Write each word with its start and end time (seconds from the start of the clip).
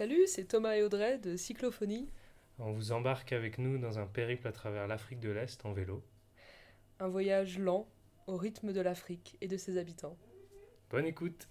Salut, 0.00 0.26
c'est 0.26 0.44
Thomas 0.44 0.76
et 0.76 0.82
Audrey 0.82 1.18
de 1.18 1.36
Cyclophonie. 1.36 2.08
On 2.58 2.72
vous 2.72 2.92
embarque 2.92 3.34
avec 3.34 3.58
nous 3.58 3.76
dans 3.76 3.98
un 3.98 4.06
périple 4.06 4.48
à 4.48 4.52
travers 4.52 4.86
l'Afrique 4.86 5.20
de 5.20 5.28
l'Est 5.28 5.66
en 5.66 5.74
vélo. 5.74 6.02
Un 7.00 7.08
voyage 7.08 7.58
lent 7.58 7.86
au 8.26 8.38
rythme 8.38 8.72
de 8.72 8.80
l'Afrique 8.80 9.36
et 9.42 9.46
de 9.46 9.58
ses 9.58 9.76
habitants. 9.76 10.16
Bonne 10.88 11.04
écoute 11.04 11.50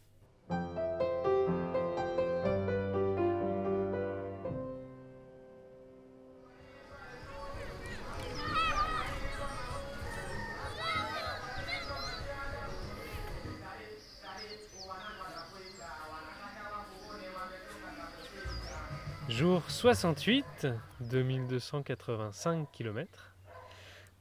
Jour 19.39 19.63
68, 19.69 20.67
2285 20.99 22.67
km. 22.73 23.33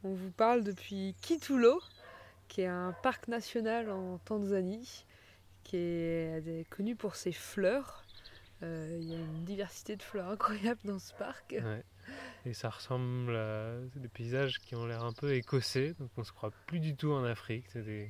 On 0.05 0.15
vous 0.15 0.31
parle 0.31 0.63
depuis 0.63 1.17
Kitulo, 1.21 1.81
qui 2.47 2.61
est 2.61 2.69
un 2.69 2.95
parc 3.03 3.27
national 3.27 3.91
en 3.91 4.19
Tanzanie, 4.19 5.07
qui 5.65 5.77
est 5.77 6.71
connu 6.71 6.95
pour 6.95 7.17
ses 7.17 7.33
fleurs. 7.33 8.05
Euh, 8.63 8.97
il 9.01 9.11
y 9.11 9.15
a 9.17 9.19
une 9.19 9.45
diversité 9.45 9.97
de 9.97 10.05
fleurs 10.05 10.29
incroyable 10.29 10.79
dans 10.85 11.01
ce 11.01 11.13
parc. 11.15 11.57
Et 12.47 12.55
ça 12.55 12.71
ressemble 12.71 13.35
à 13.35 13.73
des 13.97 14.07
paysages 14.07 14.61
qui 14.61 14.77
ont 14.77 14.87
l'air 14.87 15.03
un 15.03 15.13
peu 15.13 15.35
écossais, 15.35 15.95
donc 15.99 16.11
on 16.17 16.23
se 16.23 16.31
croit 16.31 16.53
plus 16.69 16.79
du 16.79 16.95
tout 16.95 17.11
en 17.11 17.25
Afrique. 17.25 17.65
C'est 17.71 17.83
des, 17.83 18.09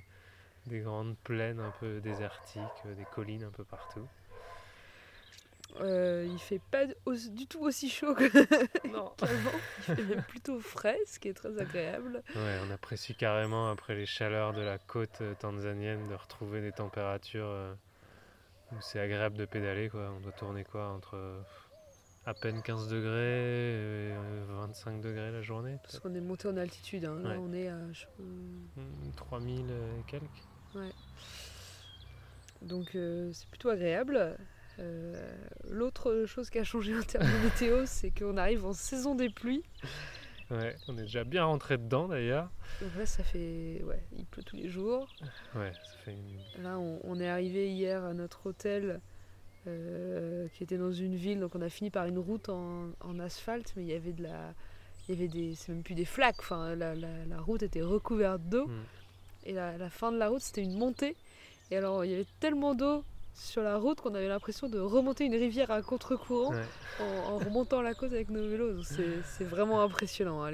des 0.67 0.81
grandes 0.81 1.17
plaines 1.25 1.61
un 1.61 1.73
peu 1.81 2.03
désertiques, 2.03 2.85
des 2.85 3.07
collines 3.07 3.45
un 3.45 3.51
peu 3.51 3.65
partout. 3.65 4.07
Euh, 5.81 6.27
il 6.31 6.39
fait 6.39 6.61
pas 6.71 6.87
du 6.87 7.47
tout 7.47 7.61
aussi 7.61 7.89
chaud 7.89 8.15
que 8.15 8.29
qu'avant. 8.83 9.15
Il 9.89 9.95
fait 9.95 10.03
même 10.03 10.23
plutôt 10.23 10.61
frais, 10.61 10.99
ce 11.07 11.19
qui 11.19 11.29
est 11.29 11.35
très 11.35 11.59
agréable. 11.59 12.23
Ouais, 12.35 12.59
on 12.67 12.71
apprécie 12.71 13.15
carrément 13.15 13.71
après 13.71 13.95
les 13.95 14.07
chaleurs 14.07 14.53
de 14.53 14.63
la 14.63 14.79
côte 14.79 15.21
euh, 15.21 15.35
tanzanienne 15.35 16.09
de 16.09 16.15
retrouver 16.15 16.61
des 16.61 16.73
températures 16.73 17.49
euh, 17.49 17.73
où 18.73 18.77
c'est 18.81 19.01
agréable 19.01 19.37
de 19.37 19.45
pédaler. 19.45 19.89
Quoi. 19.89 20.13
On 20.17 20.21
doit 20.21 20.33
tourner 20.33 20.65
quoi 20.65 20.89
entre 20.89 21.19
à 22.27 22.35
peine 22.35 22.61
15 22.63 22.89
degrés 22.89 24.11
et 24.11 24.15
25 24.49 25.01
degrés 25.01 25.31
la 25.31 25.43
journée. 25.43 25.79
Parce 25.83 25.99
qu'on 25.99 26.15
est 26.15 26.21
monté 26.21 26.49
en 26.49 26.57
altitude. 26.57 27.05
Hein. 27.05 27.21
Là, 27.23 27.37
on 27.41 27.53
est 27.53 27.69
à 27.69 27.79
3000 29.17 29.65
hmm, 29.65 29.71
et 29.71 30.03
quelques. 30.07 30.25
Ouais. 30.75 30.93
Donc 32.61 32.89
c'est 32.93 33.49
plutôt 33.49 33.71
agréable. 33.71 34.37
Euh, 34.81 35.15
l'autre 35.79 36.25
chose 36.27 36.51
qui 36.51 36.59
a 36.59 36.65
changé 36.65 36.97
en 36.97 37.03
termes 37.03 37.25
de 37.25 37.39
météo, 37.45 37.87
c'est 37.87 38.11
qu'on 38.11 38.37
arrive 38.37 38.67
en 38.67 38.73
saison 38.73 39.15
des 39.15 39.31
pluies. 39.31 39.63
Ouais, 40.51 40.77
on 40.89 40.97
est 40.97 41.03
déjà 41.03 41.25
bien 41.25 41.45
rentré 41.45 41.77
dedans 41.77 42.09
d'ailleurs. 42.09 42.51
Donc 42.81 42.91
là, 42.97 43.05
ça 43.05 43.23
fait. 43.23 43.83
Ouais, 43.85 44.03
il 44.17 44.25
pleut 44.25 44.43
tous 44.43 44.57
les 44.57 44.69
jours. 44.69 45.07
Ouais, 45.55 45.73
ça 45.73 45.99
fait 46.05 46.13
une... 46.13 46.63
Là, 46.63 46.79
on, 46.79 47.21
est 47.21 47.29
arrivé 47.29 47.71
hier 47.71 48.03
à 48.03 48.15
notre 48.15 48.47
hôtel 48.47 49.01
euh, 49.67 50.49
qui 50.55 50.63
était 50.63 50.79
dans 50.79 50.93
une 50.93 51.17
ville. 51.17 51.41
Donc 51.41 51.55
on 51.55 51.61
a 51.61 51.69
fini 51.69 51.91
par 51.91 52.07
une 52.07 52.19
route 52.19 52.49
en, 52.49 53.19
asphalte, 53.21 53.75
mais 53.77 53.83
il 53.83 53.89
y 53.89 53.95
avait 53.95 54.13
de 54.13 54.23
la. 54.23 54.55
Il 55.07 55.15
y 55.15 55.19
avait 55.19 55.29
des. 55.29 55.55
C'est 55.55 55.71
même 55.71 55.83
plus 55.83 55.95
des 55.95 56.07
flaques. 56.07 56.41
Enfin, 56.41 56.75
la, 56.75 56.95
la, 56.95 57.41
route 57.41 57.63
était 57.63 57.83
recouverte 57.83 58.43
d'eau. 58.43 58.69
Hmm. 58.69 58.85
Et 59.45 59.59
à 59.59 59.77
la 59.77 59.91
fin 59.91 60.13
de 60.13 60.17
la 60.17 60.29
route, 60.29 60.41
c'était 60.41 60.63
une 60.63 60.79
montée. 60.79 61.15
Et 61.71 61.77
alors, 61.77 62.07
il 62.07 62.11
y 62.11 62.15
avait 62.15 62.27
tellement 62.41 62.75
d'eau 62.75 63.05
sur 63.39 63.63
la 63.63 63.77
route 63.77 64.01
qu'on 64.01 64.15
avait 64.15 64.29
l'impression 64.29 64.69
de 64.69 64.79
remonter 64.79 65.25
une 65.25 65.35
rivière 65.35 65.71
à 65.71 65.81
contre-courant 65.83 66.53
en, 67.01 67.39
remontant 67.39 67.83
la 67.83 67.95
côte 67.95 68.13
avec 68.13 68.31
nos 68.31 68.49
vélos. 68.49 68.83
C'est 68.83 69.45
vraiment 69.45 69.81
impressionnant. 69.83 70.45
Hein, 70.45 70.51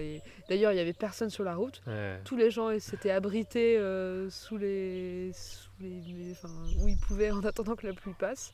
d'ailleurs, 0.49 0.73
il 0.73 0.77
n'y 0.77 0.81
avait 0.81 0.93
personne 0.93 1.31
sur 1.31 1.45
la 1.45 1.57
route. 1.57 1.83
Tous 2.25 2.37
les 2.37 2.51
gens 2.51 2.79
s'étaient 2.79 3.11
abrités 3.11 3.79
euh, 3.79 4.29
sous 4.31 4.57
les, 4.57 5.33
où 5.81 6.89
ils 6.89 6.99
pouvaient 6.99 7.31
en 7.31 7.43
attendant 7.45 7.75
que 7.75 7.87
la 7.87 7.95
pluie 7.95 8.15
passe. 8.19 8.53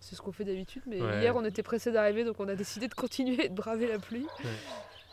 C'est 0.00 0.16
ce 0.16 0.22
qu'on 0.22 0.32
fait 0.32 0.44
d'habitude. 0.44 0.82
Mais 0.86 0.98
hier, 0.98 1.36
on 1.36 1.44
était 1.44 1.62
pressé 1.62 1.92
d'arriver, 1.92 2.24
donc 2.24 2.40
on 2.40 2.48
a 2.48 2.54
décidé 2.54 2.88
de 2.88 2.94
continuer 2.94 3.46
et 3.46 3.48
de 3.48 3.54
braver 3.54 3.86
la 3.86 3.98
pluie. 3.98 4.26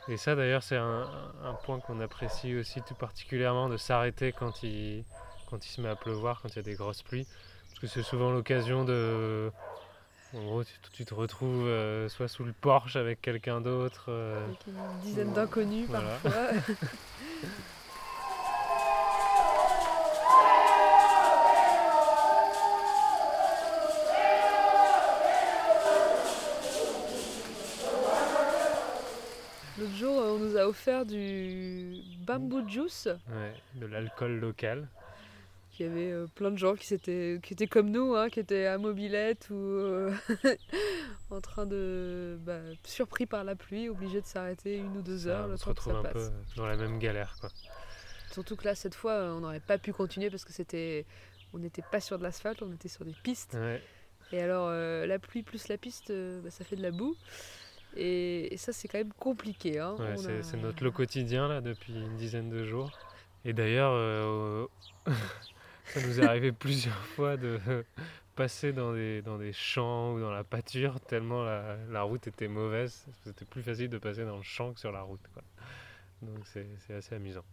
Et 0.10 0.16
ça, 0.16 0.36
d'ailleurs, 0.36 0.64
c'est 0.64 0.78
un, 0.78 1.06
un, 1.44 1.54
point 1.66 1.82
qu'on 1.82 2.00
apprécie 2.00 2.56
aussi 2.56 2.82
tout 2.82 2.96
particulièrement, 2.96 3.68
de 3.68 3.76
s'arrêter 3.76 4.32
quand 4.32 4.64
il, 4.64 5.04
quand 5.50 5.66
il 5.66 5.70
se 5.70 5.82
met 5.82 5.90
à 5.90 5.98
pleuvoir, 5.98 6.42
quand 6.42 6.48
il 6.48 6.56
y 6.56 6.60
a 6.60 6.64
des 6.64 6.76
grosses 6.76 7.04
pluies. 7.04 7.28
Parce 7.80 7.94
que 7.94 8.02
c'est 8.02 8.08
souvent 8.10 8.32
l'occasion 8.32 8.84
de. 8.86 9.52
En 10.36 10.44
gros, 10.46 10.64
tu, 10.94 11.06
te 11.06 11.14
retrouves 11.14 11.68
euh, 11.68 12.10
soit 12.10 12.28
sous 12.28 12.44
le 12.44 12.52
porche 12.52 12.96
avec 12.96 13.22
quelqu'un 13.22 13.62
d'autre. 13.62 14.06
Euh, 14.10 14.44
avec 14.46 14.58
une 14.66 14.74
dizaine 15.04 15.32
d'inconnus 15.32 15.88
parfois. 15.88 16.32
L'autre 29.78 29.96
jour, 29.96 30.18
on 30.18 30.40
nous 30.40 30.58
a 30.58 30.68
offert 30.68 31.06
du 31.06 31.98
bamboo 32.26 32.68
juice. 32.68 33.08
Ouais, 33.30 33.54
de 33.76 33.86
l'alcool 33.86 34.40
local. 34.40 34.88
Il 35.80 35.86
y 35.86 35.90
avait 35.90 36.12
euh, 36.12 36.26
plein 36.34 36.50
de 36.50 36.58
gens 36.58 36.76
qui, 36.76 36.92
étaient, 36.92 37.40
qui 37.44 37.54
étaient 37.54 37.68
comme 37.68 37.92
nous, 37.92 38.16
hein, 38.16 38.30
qui 38.30 38.40
étaient 38.40 38.66
à 38.66 38.80
mobilette 38.80 39.48
ou 39.52 39.56
euh, 39.56 40.12
en 41.30 41.40
train 41.40 41.68
de. 41.68 42.40
Bah, 42.42 42.60
surpris 42.84 43.28
par 43.28 43.44
la 43.44 43.56
pluie, 43.56 43.88
obligés 43.88 44.22
de 44.22 44.26
s'arrêter 44.26 44.78
une 44.78 44.98
ou 44.98 45.02
deux 45.02 45.28
heures. 45.28 45.48
on 45.52 45.58
se 45.58 45.66
retrouve 45.66 45.96
un 45.96 46.04
peu 46.04 46.32
dans 46.56 46.66
la 46.66 46.78
même 46.78 46.98
galère. 46.98 47.36
Quoi. 47.40 47.50
Surtout 48.32 48.56
que 48.56 48.66
là, 48.66 48.74
cette 48.74 48.96
fois, 48.96 49.36
on 49.36 49.42
n'aurait 49.42 49.60
pas 49.60 49.78
pu 49.78 49.94
continuer 49.94 50.32
parce 50.32 50.46
que 50.46 50.54
c'était. 50.54 51.06
On 51.54 51.60
n'était 51.60 51.84
pas 51.92 52.02
sur 52.02 52.18
de 52.18 52.24
l'asphalte, 52.24 52.62
on 52.62 52.74
était 52.74 52.90
sur 52.90 53.06
des 53.06 53.16
pistes. 53.24 53.58
Et 54.34 54.42
alors, 54.42 54.68
euh, 54.70 55.06
la 55.06 55.20
pluie 55.20 55.44
plus 55.44 55.70
la 55.70 55.78
piste, 55.78 56.12
bah, 56.12 56.50
ça 56.50 56.66
fait 56.66 56.76
de 56.76 56.82
la 56.82 56.92
boue. 56.92 57.16
Et, 57.96 58.56
ça, 58.58 58.74
c'est 58.74 58.88
quand 58.88 58.98
même 58.98 59.14
compliqué. 59.14 59.80
Hein. 59.80 59.96
c'est 60.42 60.58
notre 60.58 60.84
lot 60.84 60.92
quotidien 60.92 61.48
là 61.48 61.62
depuis 61.62 61.94
une 61.94 62.18
dizaine 62.18 62.50
de 62.50 62.66
jours. 62.66 62.92
Et 63.46 63.54
d'ailleurs, 63.54 64.68
Ça 65.88 66.02
nous 66.02 66.20
est 66.20 66.26
arrivé 66.26 66.52
plusieurs 66.54 67.06
fois 67.06 67.38
de 67.38 67.60
passer 68.36 68.72
dans 68.72 68.94
des, 68.94 69.22
dans 69.22 69.38
des 69.38 69.54
champs 69.54 70.14
ou 70.14 70.20
dans 70.20 70.32
la 70.32 70.44
pâture 70.44 71.00
tellement 71.00 71.44
la, 71.44 71.78
la 71.90 72.02
route 72.04 72.28
était 72.28 72.48
mauvaise. 72.48 73.06
C'était 73.24 73.46
plus 73.46 73.64
facile 73.64 73.90
de 73.90 73.98
passer 73.98 74.26
dans 74.26 74.38
le 74.38 74.44
champ 74.44 74.74
que 74.74 74.80
sur 74.80 74.92
la 74.92 75.02
route. 75.02 75.22
Quoi. 75.34 75.44
Donc 76.22 76.46
c'est 76.46 76.94
assez 76.94 77.16
amusant. 77.16 77.44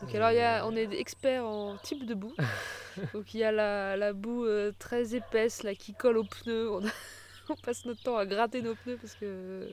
Donc 0.00 0.14
alors 0.14 0.30
y 0.30 0.40
a, 0.40 0.66
on 0.66 0.76
est 0.76 0.92
expert 0.92 1.44
en 1.44 1.76
type 1.78 2.04
de 2.06 2.14
boue. 2.14 2.34
Donc 3.14 3.32
il 3.34 3.40
y 3.40 3.44
a 3.44 3.52
la, 3.52 3.96
la 3.96 4.12
boue 4.12 4.44
euh, 4.44 4.72
très 4.78 5.14
épaisse 5.14 5.62
là, 5.62 5.74
qui 5.74 5.94
colle 5.94 6.18
aux 6.18 6.24
pneus. 6.24 6.70
On, 6.70 6.82
on, 7.48 7.56
passe 7.56 7.86
notre 7.86 8.02
temps 8.02 8.16
à 8.16 8.26
gratter 8.26 8.60
nos 8.60 8.74
pneus 8.74 8.98
parce 9.00 9.14
que 9.14 9.70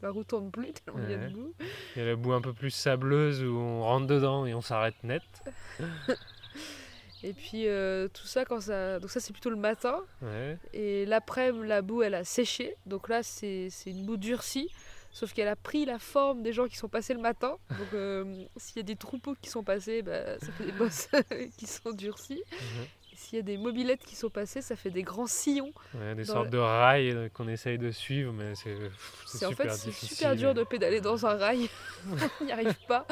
la 0.00 0.10
route 0.10 0.26
tourne 0.26 0.50
plus 0.50 0.72
tellement 0.72 1.00
il 1.04 1.10
y 1.10 1.14
a 1.14 1.28
de 1.28 1.34
boue. 1.34 1.52
Il 1.94 1.98
y 1.98 2.02
a 2.02 2.08
la 2.08 2.16
boue 2.16 2.32
un 2.32 2.40
peu 2.40 2.54
plus 2.54 2.70
sableuse 2.70 3.42
où 3.42 3.54
on 3.54 3.82
rentre 3.82 4.06
dedans 4.06 4.46
et 4.46 4.54
on 4.54 4.62
s'arrête 4.62 5.02
net. 5.04 5.22
Et 7.26 7.32
puis 7.32 7.66
euh, 7.66 8.06
tout 8.06 8.26
ça, 8.26 8.44
quand 8.44 8.60
ça. 8.60 9.00
Donc 9.00 9.10
ça, 9.10 9.18
c'est 9.18 9.32
plutôt 9.32 9.50
le 9.50 9.56
matin. 9.56 10.00
Et 10.72 11.04
l'après-midi, 11.06 11.66
la 11.66 11.82
boue, 11.82 12.02
elle 12.02 12.14
a 12.14 12.24
séché. 12.24 12.76
Donc 12.86 13.08
là, 13.08 13.22
c'est 13.24 13.68
une 13.86 14.04
boue 14.04 14.16
durcie. 14.16 14.70
Sauf 15.10 15.32
qu'elle 15.32 15.48
a 15.48 15.56
pris 15.56 15.86
la 15.86 15.98
forme 15.98 16.42
des 16.42 16.52
gens 16.52 16.66
qui 16.66 16.76
sont 16.76 16.90
passés 16.90 17.14
le 17.14 17.20
matin. 17.20 17.56
Donc 17.70 17.94
euh, 17.94 18.44
s'il 18.56 18.76
y 18.76 18.80
a 18.80 18.82
des 18.82 18.96
troupeaux 18.96 19.34
qui 19.40 19.48
sont 19.48 19.64
passés, 19.64 20.02
bah, 20.02 20.38
ça 20.38 20.52
fait 20.52 20.66
des 20.66 20.72
bosses 20.72 21.08
qui 21.56 21.66
sont 21.66 21.92
durcis. 21.92 22.42
Mhm. 22.52 22.86
S'il 23.16 23.36
y 23.36 23.40
a 23.40 23.42
des 23.42 23.56
mobilettes 23.56 24.04
qui 24.04 24.14
sont 24.14 24.28
passées, 24.28 24.60
ça 24.60 24.76
fait 24.76 24.90
des 24.90 25.02
grands 25.02 25.26
sillons. 25.26 25.72
des 25.94 26.24
sortes 26.24 26.50
de 26.50 26.58
rails 26.58 27.12
euh, 27.12 27.28
qu'on 27.30 27.48
essaye 27.48 27.78
de 27.78 27.90
suivre, 27.90 28.30
mais 28.30 28.54
c'est 28.54 28.76
super 29.24 29.48
en 29.48 29.52
fait, 29.52 29.70
C'est 29.70 29.90
super 29.90 30.36
dur 30.36 30.52
de 30.52 30.64
pédaler 30.64 31.00
dans 31.00 31.24
un 31.24 31.34
rail. 31.34 31.70
On 32.40 32.44
n'y 32.44 32.52
arrive 32.52 32.76
pas. 32.86 33.06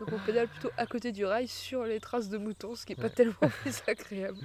Donc 0.00 0.12
on 0.12 0.18
pédale 0.18 0.48
plutôt 0.48 0.70
à 0.76 0.86
côté 0.86 1.12
du 1.12 1.24
rail 1.24 1.48
sur 1.48 1.84
les 1.84 2.00
traces 2.00 2.28
de 2.28 2.38
moutons, 2.38 2.74
ce 2.74 2.86
qui 2.86 2.94
n'est 2.94 3.02
pas 3.02 3.10
tellement 3.10 3.34
plus 3.62 3.82
agréable. 3.86 4.38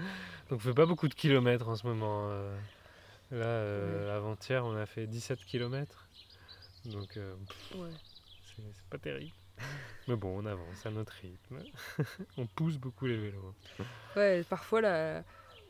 Donc 0.50 0.58
on 0.58 0.60
fait 0.60 0.74
pas 0.74 0.86
beaucoup 0.86 1.08
de 1.08 1.14
kilomètres 1.14 1.68
en 1.68 1.76
ce 1.76 1.86
moment. 1.86 2.30
Euh. 2.30 2.58
Là, 3.32 3.46
euh, 3.46 4.16
avant-hier, 4.16 4.64
on 4.66 4.76
a 4.76 4.86
fait 4.86 5.08
17 5.08 5.44
kilomètres. 5.46 6.08
Donc 6.86 7.18
euh, 7.18 7.36
c'est 7.72 8.90
pas 8.90 8.98
terrible. 8.98 9.34
Mais 10.08 10.16
bon, 10.16 10.40
on 10.40 10.46
avance 10.46 10.86
à 10.86 10.92
notre 10.92 11.14
rythme. 11.14 11.60
on 12.38 12.46
pousse 12.46 12.78
beaucoup 12.78 13.06
les 13.06 13.18
vélos. 13.18 13.54
Ouais, 14.16 14.44
parfois 14.44 14.82
la, 14.82 15.24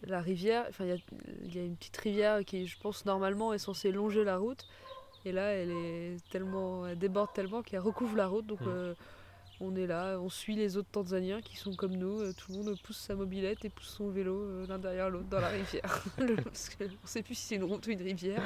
la 0.04 0.22
rivière, 0.22 0.66
enfin 0.70 0.86
il 0.86 1.54
y, 1.54 1.56
y, 1.56 1.60
a 1.60 1.64
une 1.64 1.76
petite 1.76 1.98
rivière 1.98 2.44
qui, 2.44 2.68
je 2.68 2.80
pense, 2.80 3.06
normalement 3.06 3.54
est 3.54 3.60
censée 3.60 3.92
longer 3.92 4.24
la 4.24 4.38
route. 4.38 4.66
Et 5.26 5.32
là, 5.32 5.52
elle 5.54 5.72
est 5.72 6.30
tellement, 6.32 6.88
elle 6.88 6.98
déborde 6.98 7.32
tellement 7.34 7.62
qu'elle 7.62 7.80
recouvre 7.80 8.16
la 8.16 8.28
route. 8.28 8.48
Donc 8.48 8.62
mm 8.62 8.94
On 9.60 9.76
est 9.76 9.88
là, 9.88 10.18
on 10.20 10.30
suit 10.30 10.56
les 10.56 10.78
autres 10.78 10.90
Tanzaniens 10.92 11.42
qui 11.42 11.56
sont 11.58 11.74
comme 11.74 11.96
nous. 11.96 12.20
euh, 12.22 12.34
Tout 12.34 12.52
le 12.52 12.58
monde 12.64 12.78
pousse 12.82 12.98
sa 12.98 13.16
mobilette 13.16 13.64
et 13.64 13.70
pousse 13.70 13.88
son 13.88 14.10
vélo 14.10 14.42
euh, 14.44 14.66
l'un 14.68 14.78
derrière 14.80 15.10
l'autre 15.10 15.30
dans 15.30 15.40
la 15.40 15.50
rivière. 15.50 16.04
Le- 16.18 16.36
Parce 16.36 16.70
que 16.70 16.84
on 16.86 17.08
sait 17.08 17.24
plus 17.24 17.36
si 17.36 17.46
c'est 17.48 17.56
une 17.56 17.64
route 17.64 17.86
ou 17.88 17.92
une 17.92 18.02
rivière. 18.02 18.42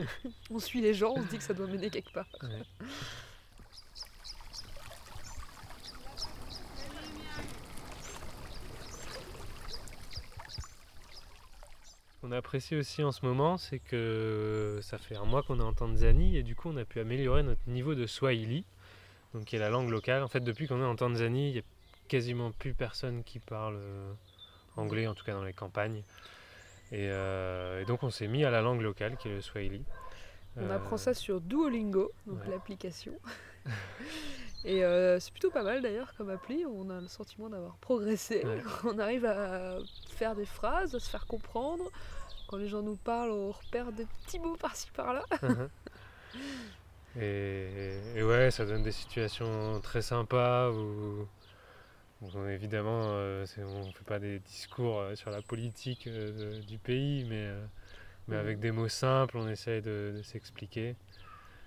on 0.50 0.58
suit 0.58 0.80
les 0.80 0.94
gens, 0.94 1.12
on 1.16 1.22
se 1.22 1.28
dit 1.28 1.38
que 1.38 1.44
ça 1.44 1.54
doit 1.54 1.66
mener 1.66 1.90
quelque 1.90 2.12
part. 2.12 2.26
Ouais. 2.42 2.62
Ce 12.14 12.20
qu'on 12.20 12.32
apprécie 12.32 12.74
aussi 12.76 13.02
en 13.04 13.12
ce 13.12 13.24
moment, 13.24 13.56
c'est 13.56 13.78
que 13.78 14.78
ça 14.82 14.98
fait 14.98 15.16
un 15.16 15.24
mois 15.24 15.42
qu'on 15.42 15.60
est 15.60 15.64
en 15.64 15.72
Tanzanie 15.72 16.36
et 16.36 16.42
du 16.42 16.54
coup 16.56 16.68
on 16.70 16.76
a 16.76 16.84
pu 16.84 17.00
améliorer 17.00 17.42
notre 17.42 17.60
niveau 17.68 17.94
de 17.94 18.06
Swahili, 18.06 18.64
donc 19.34 19.44
qui 19.44 19.56
est 19.56 19.58
la 19.58 19.70
langue 19.70 19.90
locale. 19.90 20.22
En 20.22 20.28
fait, 20.28 20.40
depuis 20.40 20.66
qu'on 20.66 20.80
est 20.80 20.86
en 20.86 20.96
Tanzanie, 20.96 21.48
il 21.50 21.52
n'y 21.54 21.58
a 21.58 21.62
quasiment 22.08 22.52
plus 22.52 22.74
personne 22.74 23.22
qui 23.24 23.38
parle 23.38 23.76
euh, 23.76 24.12
anglais, 24.76 25.06
en 25.06 25.14
tout 25.14 25.24
cas 25.24 25.32
dans 25.32 25.44
les 25.44 25.52
campagnes. 25.52 26.02
Et, 26.92 27.08
euh, 27.10 27.82
et 27.82 27.84
donc 27.84 28.02
on 28.04 28.10
s'est 28.10 28.28
mis 28.28 28.44
à 28.44 28.50
la 28.50 28.62
langue 28.62 28.80
locale 28.80 29.16
qui 29.16 29.28
est 29.28 29.32
le 29.32 29.40
Swahili. 29.40 29.82
On 30.56 30.62
Euh, 30.62 30.76
apprend 30.76 30.96
ça 30.96 31.14
sur 31.14 31.40
Duolingo, 31.40 32.12
donc 32.26 32.40
ouais. 32.44 32.50
l'application. 32.50 33.12
Et 34.64 34.82
euh, 34.84 35.20
c'est 35.20 35.30
plutôt 35.30 35.50
pas 35.50 35.62
mal 35.62 35.80
d'ailleurs 35.82 36.12
comme 36.16 36.28
appli, 36.30 36.64
on 36.66 36.90
a 36.90 37.00
le 37.00 37.06
sentiment 37.06 37.48
d'avoir 37.48 37.76
progressé. 37.76 38.44
Ouais. 38.44 38.62
On 38.84 38.98
arrive 38.98 39.24
à 39.24 39.78
faire 40.08 40.34
des 40.34 40.46
phrases, 40.46 40.94
à 40.94 40.98
se 40.98 41.08
faire 41.08 41.26
comprendre. 41.26 41.84
Quand 42.48 42.56
les 42.56 42.66
gens 42.66 42.82
nous 42.82 42.96
parlent, 42.96 43.30
on 43.30 43.50
repère 43.52 43.92
des 43.92 44.06
petits 44.24 44.40
mots 44.40 44.56
par-ci 44.56 44.88
par-là. 44.92 45.24
et, 47.20 47.98
et 48.14 48.22
ouais, 48.22 48.50
ça 48.50 48.64
donne 48.66 48.82
des 48.82 48.92
situations 48.92 49.80
très 49.80 50.02
sympas 50.02 50.70
où, 50.70 51.26
où 52.22 52.26
on- 52.34 52.48
évidemment, 52.48 53.08
euh, 53.10 53.46
on 53.58 53.86
ne 53.86 53.92
fait 53.92 54.04
pas 54.04 54.18
des 54.18 54.38
discours 54.40 54.98
euh, 54.98 55.14
sur 55.14 55.30
la 55.30 55.42
politique 55.42 56.06
euh, 56.06 56.60
du 56.62 56.78
pays, 56.78 57.24
mais, 57.24 57.44
euh, 57.46 57.64
mais 58.28 58.36
avec 58.36 58.58
des 58.58 58.70
mots 58.70 58.88
simples, 58.88 59.36
on 59.38 59.48
essaye 59.48 59.82
de, 59.82 60.14
de 60.16 60.22
s'expliquer. 60.22 60.94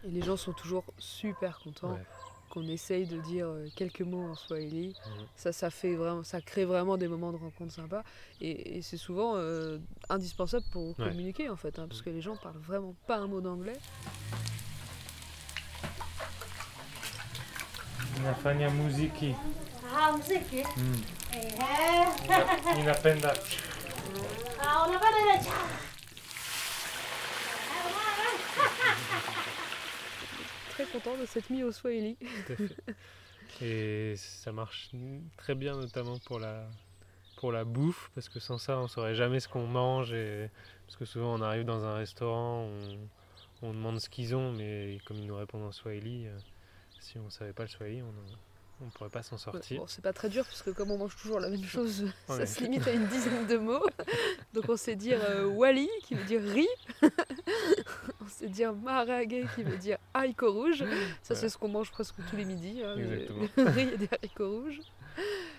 Et 0.06 0.10
les 0.12 0.22
gens 0.22 0.38
sont 0.38 0.54
toujours 0.54 0.86
super 0.98 1.60
contents 1.60 1.92
Ouais. 1.92 2.06
qu'on 2.50 2.68
essaye 2.68 3.06
de 3.06 3.18
dire 3.20 3.48
quelques 3.76 4.02
mots 4.02 4.32
en 4.32 4.36
swahili. 4.36 4.96
Ça, 5.36 5.52
ça, 5.52 5.70
fait 5.70 5.94
vraiment, 5.96 6.24
ça 6.24 6.42
crée 6.42 6.66
vraiment 6.66 6.98
des 6.98 7.08
moments 7.08 7.32
de 7.32 7.38
rencontre 7.38 7.72
sympas. 7.74 8.04
Et, 8.42 8.78
et 8.78 8.82
c'est 8.82 8.98
souvent 8.98 9.36
indispensable 10.10 10.66
pour 10.72 10.98
Ouais. 10.98 11.06
communiquer 11.10 11.50
en 11.50 11.56
fait, 11.58 11.78
hein, 11.80 11.86
parce 11.88 12.02
que 12.02 12.10
les 12.10 12.22
gens 12.22 12.36
parlent 12.38 12.58
vraiment 12.58 12.96
pas 13.08 13.18
un 13.18 13.28
mot 13.28 13.40
d'anglais. 13.42 13.78
Inafanya 18.20 18.70
muziki. 18.70 19.36
Ah? 19.96 20.12
Mm. 20.12 21.04
Ehe. 21.34 22.08
Ninapenda. 22.78 23.34
Ah, 24.62 24.88
unapenda 24.88 25.20
ile 25.20 25.44
cha. 25.44 25.52
Très 30.72 30.86
content 30.86 31.18
de 31.18 31.26
cette 31.26 31.50
mise 31.50 31.64
au 31.64 31.72
swahili. 31.72 32.16
Tout 32.16 32.54
à 32.54 32.56
fait. 32.56 32.76
Et 33.62 34.16
ça 34.16 34.52
marche 34.52 34.92
très 35.38 35.56
bien, 35.56 35.76
notamment 35.76 36.18
pour 36.20 36.40
la, 36.40 36.66
pour 37.38 37.52
la 37.52 37.64
bouffe, 37.66 38.12
parce 38.16 38.30
que 38.30 38.40
sans 38.40 38.58
ça, 38.58 38.78
on 38.78 38.88
saurait 38.88 39.16
jamais 39.16 39.40
ce 39.40 39.48
qu'on 39.48 39.66
mange. 39.68 40.14
Et, 40.14 40.50
parce 40.86 40.98
que 40.98 41.06
souvent, 41.06 41.34
on 41.34 41.42
arrive 41.42 41.66
dans 41.66 41.84
un 41.84 41.96
restaurant, 41.96 42.68
on, 43.62 43.68
on 43.68 43.74
demande 43.74 44.00
ce 44.00 44.10
qu'ils 44.10 44.36
ont, 44.36 44.52
mais 44.54 45.00
comme 45.06 45.18
ils 45.18 45.26
nous 45.26 45.36
répondent 45.36 45.64
en 45.64 45.72
swahili, 45.72 46.28
euh, 46.28 46.38
si 47.00 47.18
on 47.20 47.30
savait 47.30 47.54
pas 47.54 47.64
le 47.64 47.70
swahili, 47.70 48.02
on 48.02 48.86
ne 48.86 48.90
pourrait 48.92 49.10
pas 49.10 49.24
s'en 49.24 49.38
sortir. 49.38 49.82
Bon, 49.82 49.88
c'est 49.88 50.02
pas 50.04 50.14
très 50.14 50.30
dur 50.30 50.46
parce 50.46 50.62
que 50.62 50.70
comme 50.72 50.92
on 50.92 50.98
mange 50.98 51.16
toujours 51.18 51.40
la 51.40 51.50
même 51.50 51.64
chose, 51.66 52.12
En 52.28 52.36
ça 52.38 52.46
se 52.46 52.62
limite 52.64 52.88
à 52.88 52.92
une 52.92 53.06
dizaine 53.08 53.46
de 53.48 53.58
mots. 53.58 53.86
Donc 54.54 54.66
on 54.70 54.78
sait 54.78 54.96
dire 54.96 55.20
euh, 55.24 55.46
wali 55.46 55.90
qui 56.04 56.16
veut 56.16 56.24
dire 56.26 56.42
riz. 56.42 56.68
on 58.22 58.28
sait 58.28 58.48
dire 58.48 58.74
maharage 58.74 59.28
qui 59.56 59.64
veut 59.64 59.78
dire 59.78 59.98
haricot 60.14 60.52
rouge. 60.54 60.84
Ça 61.22 61.36
c'est 61.36 61.50
ce 61.50 61.58
qu'on 61.58 61.68
mange 61.70 61.92
presque 61.92 62.16
tous 62.30 62.36
les 62.36 62.46
midis. 62.46 62.82
hein, 62.84 62.96
le- 62.96 63.14
Exactement. 63.14 63.48
le 63.58 63.64
riz 63.72 63.90
et 63.94 63.98
des 63.98 64.10
haricots 64.12 64.50
rouges. 64.62 64.80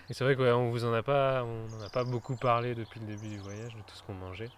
Et 0.09 0.13
c'est 0.13 0.23
vrai 0.23 0.35
qu'on 0.35 0.71
vous 0.71 0.85
en 0.85 0.93
a 0.93 1.03
pas, 1.03 1.43
on 1.43 1.67
n'en 1.67 1.81
a 1.85 1.89
pas 1.89 2.03
beaucoup 2.03 2.35
parlé 2.35 2.73
depuis 2.73 2.99
le 2.99 3.05
début 3.05 3.27
du 3.29 3.37
voyage, 3.37 3.75
de 3.75 3.81
tout 3.81 3.95
ce 3.95 4.03
qu'on 4.03 4.13
mangeait. 4.13 4.49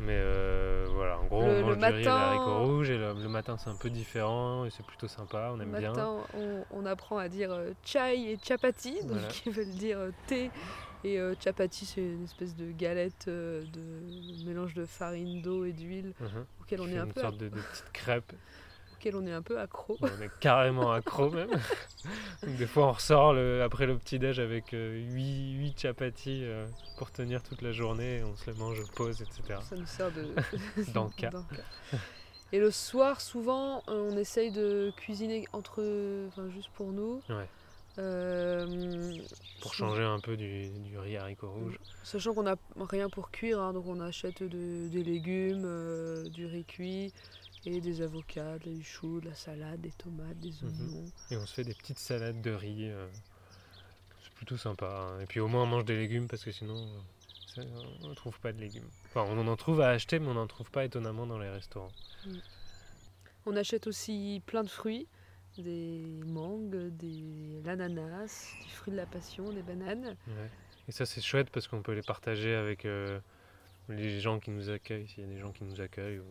Mais 0.00 0.18
euh, 0.18 0.86
voilà, 1.14 1.20
en 1.22 1.26
gros, 1.26 1.40
Le- 1.42 1.64
on 1.64 1.68
le 1.70 1.76
mange 1.76 1.78
du 1.78 1.84
riz 1.84 1.90
et 2.00 2.04
des 2.04 2.04
matin- 2.08 2.16
haricots 2.16 2.64
rouges, 2.66 2.90
et 2.90 2.98
le, 2.98 3.12
le 3.14 3.28
matin, 3.28 3.56
c'est 3.58 3.70
un 3.70 3.76
peu 3.76 3.90
différent, 3.90 4.64
et 4.64 4.70
c'est 4.70 4.84
plutôt 4.84 5.08
sympa, 5.08 5.50
on 5.52 5.56
Le 5.56 5.62
aime 5.64 5.76
bien. 5.78 5.90
matin, 5.92 6.16
on, 6.70 6.86
apprend 6.86 7.18
à 7.18 7.28
dire 7.28 7.50
euh, 7.52 7.70
chai 7.84 8.32
et 8.32 8.38
chapati, 8.42 9.00
donc 9.02 9.12
Voilà. 9.12 9.28
qui 9.28 9.50
veulent 9.50 9.68
dire 9.70 9.98
euh, 9.98 10.10
thé. 10.26 10.50
Et 11.02 11.18
euh, 11.18 11.34
chapati, 11.38 11.84
c'est 11.84 12.00
une 12.02 12.24
espèce 12.24 12.56
de 12.56 12.70
galette 12.72 13.26
euh, 13.28 13.62
de 13.72 14.44
mélange 14.46 14.72
de 14.74 14.84
farine, 14.86 15.42
d'eau 15.42 15.64
et 15.64 15.72
d'huile 15.72 16.12
Mhm. 16.20 16.46
auquel 16.62 16.80
on 16.80 16.88
est 16.88 16.98
un 16.98 17.04
une 17.06 17.12
peu, 17.12 17.20
sorte 17.20 17.36
de, 17.36 17.48
de 17.48 17.60
petite 17.60 17.92
crêpe. 17.92 18.32
auquel 19.04 19.16
on 19.16 19.26
est 19.26 19.32
un 19.32 19.42
peu 19.42 19.58
accro. 19.60 19.96
On 20.00 20.06
est 20.22 20.30
carrément 20.40 20.92
accro 20.92 21.30
même. 21.30 21.50
Donc, 22.42 22.56
des 22.56 22.66
fois 22.66 22.86
on 22.88 22.92
ressort 22.92 23.34
le- 23.34 23.62
après 23.62 23.86
le 23.86 23.98
petit 23.98 24.18
déj 24.18 24.38
avec 24.38 24.68
8, 24.72 25.74
chapatis 25.78 26.40
euh, 26.44 26.66
pour 26.96 27.10
tenir 27.10 27.42
toute 27.42 27.60
la 27.62 27.72
journée, 27.72 28.22
on 28.24 28.34
se 28.36 28.50
les 28.50 28.56
mange 28.56 28.80
aux 28.80 28.86
pauses, 28.94 29.20
etc. 29.20 29.58
Ça 29.68 29.76
nous 29.76 29.86
sert 29.86 30.10
de 30.12 30.26
D'encas. 30.94 31.30
Et 32.52 32.58
le 32.58 32.70
soir, 32.70 33.20
souvent, 33.20 33.82
euh, 33.88 34.10
on 34.12 34.16
essaye 34.16 34.50
de 34.50 34.92
cuisiner 34.96 35.44
entre, 35.52 35.82
enfin 36.28 36.48
juste 36.50 36.70
pour 36.74 36.92
nous. 36.92 37.20
Ouais. 37.28 37.48
Euh, 37.98 39.12
Pour 39.60 39.72
changer 39.74 40.02
un 40.02 40.18
peu 40.18 40.36
du, 40.36 40.68
du 40.80 40.98
riz 40.98 41.16
haricot 41.16 41.48
rouge. 41.48 41.78
Sachant 42.02 42.34
qu'on 42.34 42.42
n'a 42.42 42.56
rien 42.80 43.08
pour 43.08 43.30
cuire, 43.30 43.60
hein, 43.60 43.72
donc 43.72 43.86
on 43.86 44.00
achète 44.00 44.42
de- 44.42 44.88
des 44.88 45.04
légumes, 45.04 45.62
euh, 45.64 46.28
du 46.28 46.46
riz 46.46 46.64
cuit 46.64 47.12
et 47.66 47.80
des 47.80 48.02
avocats, 48.02 48.58
des 48.58 48.82
choux, 48.82 49.20
de 49.20 49.28
la 49.28 49.34
salade, 49.34 49.80
des 49.80 49.92
tomates, 49.92 50.38
des 50.40 50.50
Mhm. 50.62 50.68
oignons. 50.80 51.12
Et 51.30 51.36
on 51.36 51.46
se 51.46 51.54
fait 51.54 51.64
des 51.64 51.74
petites 51.74 51.98
salades 51.98 52.40
de 52.42 52.50
riz. 52.50 52.90
euh, 52.90 53.08
c'est 54.22 54.32
plutôt 54.34 54.56
sympa. 54.56 54.86
hein. 54.86 55.20
Et 55.20 55.26
puis 55.26 55.40
au 55.40 55.48
moins 55.48 55.62
on 55.62 55.66
mange 55.66 55.84
des 55.84 55.96
légumes 55.96 56.26
parce 56.28 56.44
que 56.44 56.50
sinon 56.52 56.76
euh, 56.76 57.00
ça, 57.54 57.62
on 58.02 58.08
ne 58.08 58.14
trouve 58.14 58.38
pas 58.40 58.52
de 58.52 58.58
légumes. 58.60 58.88
Enfin 59.06 59.24
on 59.28 59.46
en 59.48 59.56
trouve 59.56 59.80
à 59.80 59.88
acheter 59.90 60.18
mais 60.18 60.28
on 60.28 60.34
n'en 60.34 60.46
trouve 60.46 60.70
pas 60.70 60.84
étonnamment 60.84 61.26
dans 61.26 61.38
les 61.38 61.48
restaurants. 61.50 61.92
On 63.46 63.56
achète 63.56 63.86
aussi 63.86 64.42
plein 64.46 64.64
de 64.64 64.68
fruits, 64.70 65.06
des 65.58 66.02
mangues, 66.26 66.88
des 66.96 67.60
l'ananas, 67.64 68.52
des 68.64 68.70
fruits 68.70 68.92
de 68.92 68.96
la 68.96 69.06
passion, 69.06 69.52
des 69.52 69.62
bananes. 69.62 70.16
Ouais. 70.26 70.50
Et 70.88 70.92
ça 70.92 71.06
c'est 71.06 71.20
chouette 71.20 71.50
parce 71.50 71.68
qu'on 71.68 71.82
peut 71.82 71.92
les 71.94 72.02
partager 72.02 72.54
avec 72.54 72.84
euh, 72.86 73.20
les 73.88 74.20
gens 74.20 74.40
qui 74.40 74.50
nous 74.50 74.70
accueillent, 74.70 75.06
s'il 75.08 75.24
y 75.24 75.26
a 75.26 75.30
des 75.30 75.38
gens 75.38 75.52
qui 75.52 75.64
nous 75.64 75.80
accueillent 75.80 76.18
ou 76.20 76.24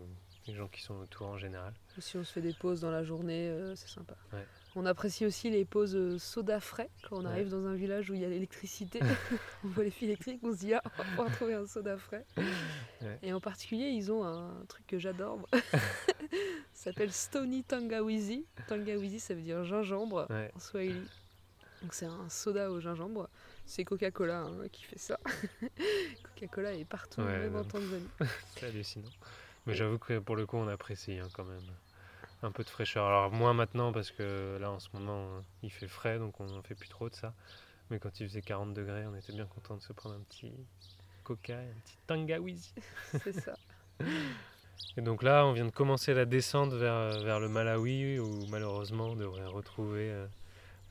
les 0.48 0.54
gens 0.56 0.68
qui 0.68 0.82
sont 0.82 0.96
autour 0.96 1.28
en 1.28 1.38
général. 1.38 1.74
Si 2.00 2.18
on 2.18 2.24
se 2.24 2.32
fait 2.34 2.42
des 2.42 2.54
pauses 2.54 2.82
dans 2.82 2.92
la 2.92 3.04
journée, 3.04 3.50
euh, 3.50 3.76
c'est 3.76 3.88
sympa. 3.90 4.16
Ouais. 4.34 4.46
On 4.76 4.86
apprécie 4.86 5.26
aussi 5.26 5.50
les 5.52 5.66
pauses 5.66 5.96
euh, 5.96 6.18
soda 6.18 6.60
frais 6.60 6.90
quand 7.08 7.18
on 7.18 7.22
Ouais. 7.26 7.32
arrive 7.32 7.50
dans 7.50 7.66
un 7.66 7.76
village 7.76 8.10
où 8.10 8.14
il 8.16 8.22
y 8.22 8.26
a 8.26 8.30
l'électricité. 8.30 9.00
on 9.64 9.68
voit 9.70 9.84
les 9.84 9.92
fils 9.92 10.06
électriques, 10.08 10.40
on 10.44 10.52
se 10.52 10.58
dit 10.60 10.74
ah, 10.74 10.82
on 10.84 10.98
va 10.98 11.04
pouvoir 11.10 11.32
trouver 11.32 11.54
un 11.54 11.66
soda 11.66 11.98
frais. 11.98 12.26
Ouais. 13.02 13.20
Et 13.22 13.32
en 13.34 13.40
particulier, 13.40 13.90
ils 13.90 14.12
ont 14.12 14.24
un 14.26 14.66
truc 14.68 14.86
que 14.88 14.98
j'adore. 14.98 15.48
Ça 16.74 16.90
s'appelle 16.92 17.12
Stony 17.12 17.64
Tangawizi. 17.64 18.46
Tangawizi, 18.68 19.20
ça 19.20 19.34
veut 19.36 19.42
dire 19.42 19.64
gingembre 19.64 20.28
en 20.30 20.60
swahili. 20.60 21.08
Donc 21.82 21.94
c'est 21.94 22.06
un 22.08 22.28
soda 22.30 22.72
au 22.72 22.80
gingembre. 22.82 23.30
C'est 23.66 23.84
Coca-Cola 23.86 24.42
hein, 24.42 24.68
qui 24.72 24.84
fait 24.84 24.98
ça. 24.98 25.20
Coca-Cola 26.24 26.74
est 26.74 26.86
partout, 26.86 27.22
même 27.22 27.56
en. 27.56 27.64
Tanzanie. 27.64 28.08
C'est 28.56 28.66
hallucinant. 28.66 29.10
Mais 29.66 29.74
j'avoue 29.74 29.98
que 29.98 30.20
pour 30.20 30.36
le 30.36 30.46
coup, 30.46 30.58
on 30.58 30.68
apprécie 30.68 31.18
hein, 31.20 31.28
quand 31.34 31.46
même 31.46 31.62
un 32.44 32.52
peu 32.52 32.64
de 32.64 32.70
fraîcheur. 32.70 33.06
Alors 33.06 33.32
moins 33.32 33.54
maintenant 33.54 33.92
parce 33.92 34.12
que 34.12 34.58
là 34.60 34.70
en 34.72 34.80
ce 34.80 34.90
moment 34.94 35.24
euh, 35.24 35.42
il 35.64 35.72
fait 35.72 35.88
frais 35.88 36.20
donc 36.20 36.40
on 36.40 36.46
n'en 36.46 36.62
fait 36.62 36.76
plus 36.76 36.90
trop 36.90 37.10
de 37.10 37.16
ça. 37.16 37.34
Mais 37.90 38.00
quand 38.00 38.20
il 38.20 38.28
faisait 38.28 38.42
40 38.42 38.74
degrés, 38.74 39.06
on 39.06 39.16
était 39.16 39.34
bien 39.34 39.46
content 39.46 39.76
de 39.76 39.82
se 39.82 39.94
prendre 39.94 40.16
un 40.16 40.22
petit 40.22 40.52
coca 41.24 41.54
et 41.54 41.70
un 41.70 41.80
petit 41.86 41.98
tangawizi. 42.08 42.74
C'est 43.24 43.34
ça. 43.34 43.56
Et 44.98 45.02
donc 45.02 45.24
là, 45.24 45.46
on 45.46 45.54
vient 45.54 45.66
de 45.66 45.72
commencer 45.72 46.14
la 46.14 46.26
descente 46.26 46.74
vers, 46.74 47.24
vers 47.24 47.40
le 47.40 47.50
Malawi 47.50 48.20
où 48.20 48.46
malheureusement 48.48 49.08
on 49.08 49.16
devrait 49.16 49.46
retrouver 49.46 50.12
euh, 50.12 50.26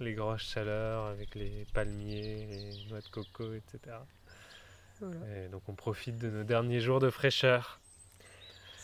les 0.00 0.14
grosses 0.14 0.42
chaleurs 0.42 1.06
avec 1.06 1.34
les 1.34 1.66
palmiers, 1.72 2.46
les 2.46 2.86
noix 2.88 3.00
de 3.00 3.08
coco, 3.08 3.52
etc. 3.54 3.96
Voilà. 5.00 5.16
Et 5.36 5.48
donc 5.48 5.68
on 5.68 5.74
profite 5.74 6.18
de 6.18 6.30
nos 6.30 6.44
derniers 6.44 6.80
jours 6.80 7.00
de 7.00 7.10
fraîcheur. 7.10 7.80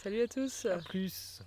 Salut 0.09 0.23
à 0.23 0.27
tous. 0.27 0.67
Plus 0.89 1.43